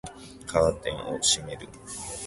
[0.47, 1.67] カーテンを閉める